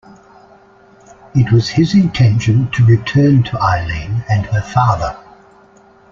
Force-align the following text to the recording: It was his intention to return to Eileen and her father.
It 1.35 1.51
was 1.51 1.69
his 1.69 1.93
intention 1.93 2.71
to 2.71 2.83
return 2.85 3.43
to 3.43 3.59
Eileen 3.61 4.25
and 4.27 4.47
her 4.47 4.61
father. 4.61 5.15